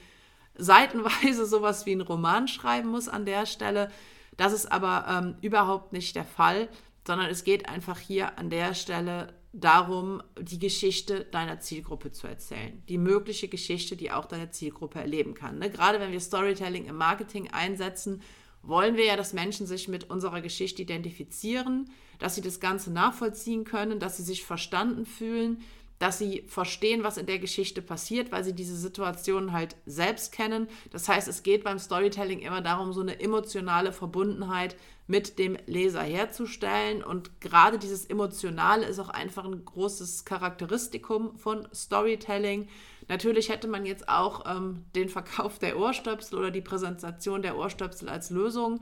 seitenweise 0.56 1.44
sowas 1.54 1.86
wie 1.86 1.92
einen 1.92 2.02
Roman 2.02 2.46
schreiben 2.46 2.88
muss 2.88 3.08
an 3.08 3.26
der 3.26 3.46
Stelle. 3.46 3.90
Das 4.36 4.52
ist 4.52 4.70
aber 4.70 5.06
ähm, 5.08 5.34
überhaupt 5.40 5.92
nicht 5.92 6.14
der 6.14 6.24
Fall, 6.24 6.68
sondern 7.04 7.28
es 7.30 7.42
geht 7.42 7.68
einfach 7.68 7.98
hier 7.98 8.38
an 8.38 8.48
der 8.48 8.74
Stelle 8.74 9.34
darum, 9.54 10.20
die 10.40 10.58
Geschichte 10.58 11.24
deiner 11.26 11.60
Zielgruppe 11.60 12.10
zu 12.10 12.26
erzählen. 12.26 12.82
Die 12.88 12.98
mögliche 12.98 13.48
Geschichte, 13.48 13.96
die 13.96 14.10
auch 14.10 14.26
deine 14.26 14.50
Zielgruppe 14.50 14.98
erleben 14.98 15.34
kann. 15.34 15.58
Ne? 15.58 15.70
Gerade 15.70 16.00
wenn 16.00 16.10
wir 16.10 16.20
Storytelling 16.20 16.86
im 16.86 16.96
Marketing 16.96 17.48
einsetzen, 17.52 18.20
wollen 18.62 18.96
wir 18.96 19.04
ja, 19.04 19.16
dass 19.16 19.32
Menschen 19.32 19.66
sich 19.66 19.88
mit 19.88 20.10
unserer 20.10 20.40
Geschichte 20.40 20.82
identifizieren, 20.82 21.90
dass 22.18 22.34
sie 22.34 22.40
das 22.40 22.58
Ganze 22.58 22.92
nachvollziehen 22.92 23.64
können, 23.64 24.00
dass 24.00 24.16
sie 24.16 24.22
sich 24.22 24.44
verstanden 24.44 25.06
fühlen, 25.06 25.60
dass 26.04 26.18
sie 26.18 26.44
verstehen, 26.48 27.02
was 27.02 27.16
in 27.16 27.24
der 27.24 27.38
Geschichte 27.38 27.80
passiert, 27.80 28.30
weil 28.30 28.44
sie 28.44 28.52
diese 28.52 28.76
Situation 28.76 29.52
halt 29.52 29.74
selbst 29.86 30.32
kennen. 30.32 30.68
Das 30.90 31.08
heißt, 31.08 31.28
es 31.28 31.42
geht 31.42 31.64
beim 31.64 31.78
Storytelling 31.78 32.40
immer 32.40 32.60
darum, 32.60 32.92
so 32.92 33.00
eine 33.00 33.20
emotionale 33.20 33.90
Verbundenheit 33.90 34.76
mit 35.06 35.38
dem 35.38 35.56
Leser 35.64 36.02
herzustellen. 36.02 37.02
Und 37.02 37.40
gerade 37.40 37.78
dieses 37.78 38.04
Emotionale 38.04 38.84
ist 38.84 38.98
auch 38.98 39.08
einfach 39.08 39.46
ein 39.46 39.64
großes 39.64 40.26
Charakteristikum 40.26 41.38
von 41.38 41.66
Storytelling. 41.74 42.68
Natürlich 43.08 43.48
hätte 43.48 43.66
man 43.66 43.86
jetzt 43.86 44.06
auch 44.06 44.44
ähm, 44.44 44.84
den 44.94 45.08
Verkauf 45.08 45.58
der 45.58 45.78
Ohrstöpsel 45.78 46.38
oder 46.38 46.50
die 46.50 46.60
Präsentation 46.60 47.40
der 47.40 47.56
Ohrstöpsel 47.56 48.10
als 48.10 48.28
Lösung 48.28 48.80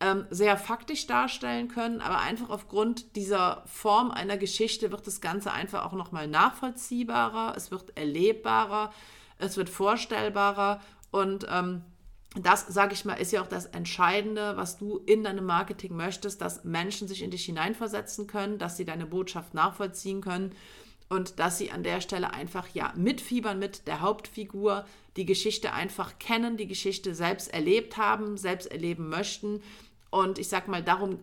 ähm, 0.00 0.26
sehr 0.30 0.56
faktisch 0.56 1.06
darstellen 1.06 1.68
können, 1.68 2.00
aber 2.00 2.18
einfach 2.18 2.50
aufgrund 2.50 3.16
dieser 3.16 3.62
Form 3.66 4.10
einer 4.10 4.36
Geschichte 4.36 4.92
wird 4.92 5.06
das 5.06 5.20
Ganze 5.20 5.52
einfach 5.52 5.86
auch 5.86 5.92
nochmal 5.92 6.28
nachvollziehbarer, 6.28 7.54
es 7.56 7.70
wird 7.70 7.96
erlebbarer, 7.96 8.92
es 9.38 9.56
wird 9.56 9.70
vorstellbarer 9.70 10.80
und 11.10 11.46
ähm, 11.50 11.82
das, 12.42 12.66
sage 12.66 12.92
ich 12.92 13.06
mal, 13.06 13.14
ist 13.14 13.32
ja 13.32 13.42
auch 13.42 13.46
das 13.46 13.66
Entscheidende, 13.66 14.58
was 14.58 14.76
du 14.76 14.98
in 15.06 15.24
deinem 15.24 15.46
Marketing 15.46 15.96
möchtest, 15.96 16.42
dass 16.42 16.64
Menschen 16.64 17.08
sich 17.08 17.22
in 17.22 17.30
dich 17.30 17.46
hineinversetzen 17.46 18.26
können, 18.26 18.58
dass 18.58 18.76
sie 18.76 18.84
deine 18.84 19.06
Botschaft 19.06 19.54
nachvollziehen 19.54 20.20
können 20.20 20.52
und 21.08 21.38
dass 21.38 21.58
sie 21.58 21.70
an 21.70 21.82
der 21.82 22.00
Stelle 22.00 22.32
einfach 22.32 22.68
ja 22.74 22.92
mitfiebern 22.96 23.58
mit 23.58 23.86
der 23.86 24.00
Hauptfigur, 24.00 24.84
die 25.16 25.24
Geschichte 25.24 25.72
einfach 25.72 26.18
kennen, 26.18 26.56
die 26.56 26.66
Geschichte 26.66 27.14
selbst 27.14 27.52
erlebt 27.52 27.96
haben, 27.96 28.36
selbst 28.36 28.70
erleben 28.70 29.08
möchten. 29.08 29.62
Und 30.16 30.38
ich 30.38 30.48
sag 30.48 30.66
mal, 30.66 30.82
darum, 30.82 31.18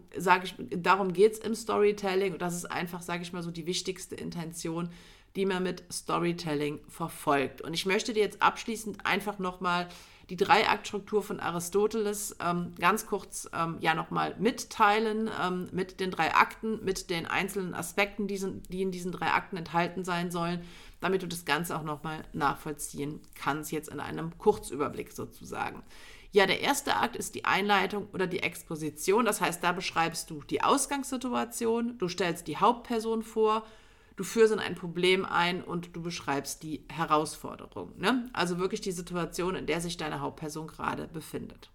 darum 0.69 1.13
geht 1.13 1.33
es 1.33 1.39
im 1.39 1.55
Storytelling. 1.55 2.33
Und 2.33 2.43
das 2.43 2.53
ist 2.53 2.65
einfach, 2.65 3.01
sage 3.01 3.23
ich 3.23 3.33
mal, 3.33 3.41
so 3.41 3.49
die 3.49 3.65
wichtigste 3.65 4.13
Intention, 4.13 4.89
die 5.35 5.47
man 5.47 5.63
mit 5.63 5.83
Storytelling 5.91 6.79
verfolgt. 6.89 7.61
Und 7.61 7.73
ich 7.73 7.87
möchte 7.87 8.13
dir 8.13 8.21
jetzt 8.21 8.43
abschließend 8.43 9.03
einfach 9.03 9.39
nochmal 9.39 9.87
die 10.29 10.35
Dreiaktstruktur 10.35 11.23
von 11.23 11.39
Aristoteles 11.39 12.35
ähm, 12.39 12.75
ganz 12.79 13.07
kurz 13.07 13.49
ähm, 13.51 13.77
ja 13.79 13.95
nochmal 13.95 14.35
mitteilen 14.37 15.27
ähm, 15.41 15.69
mit 15.71 15.99
den 15.99 16.11
drei 16.11 16.35
Akten, 16.35 16.85
mit 16.85 17.09
den 17.09 17.25
einzelnen 17.25 17.73
Aspekten, 17.73 18.27
die, 18.27 18.37
sind, 18.37 18.71
die 18.71 18.83
in 18.83 18.91
diesen 18.91 19.11
drei 19.11 19.31
Akten 19.31 19.57
enthalten 19.57 20.05
sein 20.05 20.29
sollen, 20.29 20.61
damit 21.01 21.23
du 21.23 21.27
das 21.27 21.45
Ganze 21.45 21.75
auch 21.75 21.83
nochmal 21.83 22.21
nachvollziehen 22.31 23.21
kannst, 23.33 23.71
jetzt 23.71 23.89
in 23.89 23.99
einem 23.99 24.37
Kurzüberblick 24.37 25.11
sozusagen. 25.13 25.81
Ja, 26.33 26.47
der 26.47 26.61
erste 26.61 26.95
Akt 26.95 27.15
ist 27.15 27.35
die 27.35 27.45
Einleitung 27.45 28.07
oder 28.11 28.25
die 28.25 28.41
Exposition. 28.41 29.23
Das 29.23 29.39
heißt, 29.39 29.63
da 29.63 29.71
beschreibst 29.71 30.31
du 30.31 30.41
die 30.49 30.63
Ausgangssituation, 30.63 31.99
du 31.99 32.09
stellst 32.09 32.47
die 32.47 32.57
Hauptperson 32.57 33.21
vor, 33.21 33.63
du 34.15 34.23
führst 34.23 34.51
in 34.51 34.57
ein 34.57 34.73
Problem 34.73 35.25
ein 35.25 35.63
und 35.63 35.95
du 35.95 36.01
beschreibst 36.01 36.63
die 36.63 36.85
Herausforderung. 36.89 37.93
Ne? 37.99 38.31
Also 38.33 38.57
wirklich 38.57 38.81
die 38.81 38.91
Situation, 38.91 39.53
in 39.53 39.67
der 39.67 39.79
sich 39.79 39.95
deine 39.95 40.21
Hauptperson 40.21 40.65
gerade 40.65 41.07
befindet. 41.07 41.69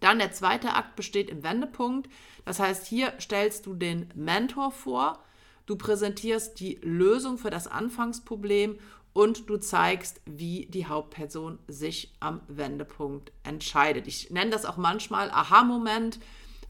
Dann 0.00 0.18
der 0.18 0.32
zweite 0.32 0.74
Akt 0.74 0.94
besteht 0.94 1.30
im 1.30 1.42
Wendepunkt. 1.42 2.10
Das 2.44 2.60
heißt, 2.60 2.86
hier 2.86 3.14
stellst 3.18 3.64
du 3.64 3.72
den 3.72 4.10
Mentor 4.14 4.72
vor, 4.72 5.24
du 5.64 5.76
präsentierst 5.76 6.60
die 6.60 6.78
Lösung 6.82 7.38
für 7.38 7.50
das 7.50 7.66
Anfangsproblem 7.66 8.78
und 9.12 9.48
du 9.50 9.56
zeigst, 9.56 10.20
wie 10.24 10.66
die 10.66 10.86
Hauptperson 10.86 11.58
sich 11.66 12.12
am 12.20 12.40
Wendepunkt 12.48 13.32
entscheidet. 13.42 14.06
Ich 14.06 14.30
nenne 14.30 14.50
das 14.50 14.64
auch 14.64 14.76
manchmal 14.76 15.30
Aha-Moment 15.30 16.20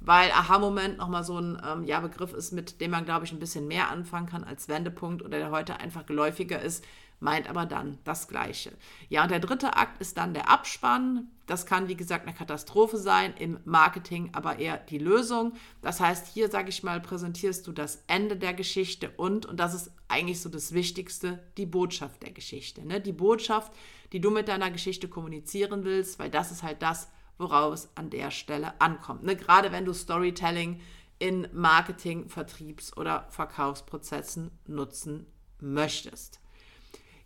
weil 0.01 0.31
Aha-Moment 0.31 0.99
nochmal 0.99 1.25
so 1.25 1.39
ein 1.39 1.61
ähm, 1.65 1.85
ja, 1.85 2.01
Begriff 2.01 2.33
ist, 2.33 2.53
mit 2.53 2.81
dem 2.81 2.91
man, 2.91 3.05
glaube 3.05 3.27
ich, 3.27 3.33
ein 3.33 3.39
bisschen 3.39 3.69
mehr 3.69 3.91
anfangen 3.91 4.27
kann 4.27 4.45
als 4.45 4.69
Wendepunkt 4.69 5.23
oder 5.23 5.39
der 5.39 5.51
heute 5.51 5.79
einfach 5.79 6.07
geläufiger 6.07 6.61
ist, 6.61 6.85
meint 7.21 7.49
aber 7.49 7.67
dann 7.67 7.99
das 8.05 8.29
Gleiche. 8.29 8.73
Ja, 9.09 9.23
und 9.23 9.31
der 9.31 9.41
dritte 9.41 9.77
Akt 9.77 10.01
ist 10.01 10.17
dann 10.17 10.35
der 10.35 10.49
Abspann. 10.49 11.29
Das 11.47 11.67
kann, 11.67 11.89
wie 11.89 11.97
gesagt, 11.97 12.27
eine 12.27 12.37
Katastrophe 12.37 12.97
sein, 12.97 13.35
im 13.39 13.59
Marketing 13.65 14.31
aber 14.33 14.59
eher 14.59 14.79
die 14.79 14.99
Lösung. 14.99 15.53
Das 15.83 16.01
heißt, 16.01 16.27
hier, 16.29 16.51
sage 16.51 16.71
ich 16.71 16.83
mal, 16.83 17.01
präsentierst 17.01 17.67
du 17.67 17.73
das 17.73 18.03
Ende 18.07 18.37
der 18.37 18.55
Geschichte 18.55 19.11
und, 19.17 19.47
und 19.47 19.59
das 19.61 19.75
ist 19.75 19.93
eigentlich 20.09 20.41
so 20.41 20.49
das 20.49 20.73
Wichtigste, 20.73 21.43
die 21.57 21.67
Botschaft 21.67 22.23
der 22.23 22.33
Geschichte. 22.33 22.85
Ne? 22.85 23.01
Die 23.01 23.13
Botschaft, 23.13 23.73
die 24.13 24.21
du 24.21 24.31
mit 24.31 24.49
deiner 24.49 24.71
Geschichte 24.71 25.09
kommunizieren 25.09 25.85
willst, 25.85 26.19
weil 26.19 26.31
das 26.31 26.51
ist 26.51 26.63
halt 26.63 26.83
das, 26.83 27.09
worauf 27.39 27.75
es 27.75 27.89
an 27.97 28.11
der 28.11 28.31
Stelle 28.31 28.81
ankommt. 28.81 29.25
Ne? 29.25 29.37
Gerade 29.37 29.73
wenn 29.73 29.85
du 29.85 29.93
Storytelling 29.93 30.81
in 31.19 31.49
Marketing, 31.53 32.29
Vertriebs- 32.29 32.97
oder 32.97 33.27
Verkaufsprozessen 33.31 34.51
nutzen 34.67 35.27
möchtest. 35.61 36.41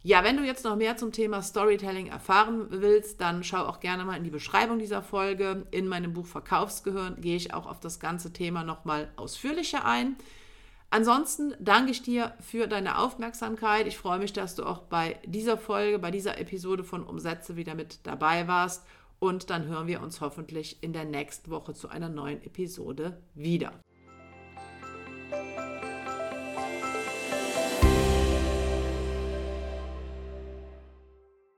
Ja, 0.07 0.23
wenn 0.23 0.37
du 0.37 0.45
jetzt 0.45 0.67
noch 0.67 0.77
mehr 0.77 0.99
zum 0.99 1.13
Thema 1.13 1.41
Storytelling 1.41 2.09
erfahren 2.09 2.67
willst, 2.69 3.23
dann 3.23 3.43
schau 3.43 3.65
auch 3.65 3.81
gerne 3.81 4.05
mal 4.05 4.19
in 4.19 4.23
die 4.23 4.29
Beschreibung 4.29 4.79
dieser 4.79 5.03
Folge. 5.03 5.67
In 5.71 5.89
meinem 5.89 6.13
Buch 6.13 6.27
Verkaufsgehirn 6.27 7.23
gehe 7.23 7.37
ich 7.37 7.55
auch 7.55 7.65
auf 7.65 7.81
das 7.81 8.01
ganze 8.01 8.31
Thema 8.31 8.65
nochmal 8.65 9.11
ausführlicher 9.17 9.87
ein. 9.87 10.17
Ansonsten 10.91 11.55
danke 11.59 11.91
ich 11.91 12.03
dir 12.03 12.35
für 12.39 12.67
deine 12.67 12.99
Aufmerksamkeit. 12.99 13.87
Ich 13.87 13.97
freue 13.97 14.19
mich, 14.19 14.35
dass 14.35 14.55
du 14.55 14.65
auch 14.65 14.81
bei 14.81 15.19
dieser 15.25 15.57
Folge, 15.57 15.99
bei 15.99 16.11
dieser 16.11 16.37
Episode 16.39 16.85
von 16.85 17.03
Umsätze 17.03 17.57
wieder 17.57 17.75
mit 17.75 18.01
dabei 18.03 18.47
warst 18.47 18.85
und 19.21 19.49
dann 19.49 19.65
hören 19.65 19.87
wir 19.87 20.03
uns 20.03 20.21
hoffentlich 20.21 20.83
in 20.83 20.93
der 20.93 21.07
nächsten 21.07 21.51
Woche 21.51 21.73
zu 21.73 21.89
einer 21.89 22.11
neuen 22.11 22.43
Episode 22.43 23.23
wieder. 23.35 23.73